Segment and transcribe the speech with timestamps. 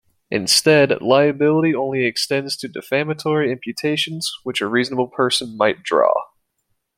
[0.31, 6.11] Instead, liability only extends to defamatory imputations which a reasonable person might draw.